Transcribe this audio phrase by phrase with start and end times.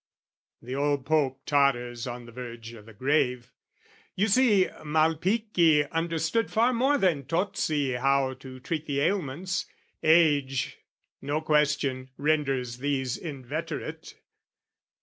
[0.63, 3.51] "The old Pope totters on the verge o' the grave:
[4.15, 9.67] "You see, Malpichi understood far more "Than Tozzi how to treat the ailments:
[10.01, 10.79] age,
[11.21, 14.15] "No question, renders these inveterate.